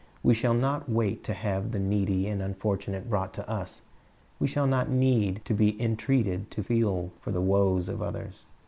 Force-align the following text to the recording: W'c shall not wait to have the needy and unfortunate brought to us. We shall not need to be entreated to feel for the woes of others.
W'c 0.25 0.35
shall 0.35 0.55
not 0.55 0.89
wait 0.89 1.23
to 1.25 1.31
have 1.33 1.69
the 1.73 1.79
needy 1.79 2.27
and 2.27 2.41
unfortunate 2.41 3.07
brought 3.07 3.35
to 3.35 3.47
us. 3.47 3.83
We 4.39 4.47
shall 4.47 4.65
not 4.65 4.89
need 4.89 5.45
to 5.45 5.53
be 5.53 5.79
entreated 5.79 6.49
to 6.49 6.63
feel 6.63 7.11
for 7.19 7.29
the 7.31 7.39
woes 7.39 7.87
of 7.87 8.01
others. 8.01 8.47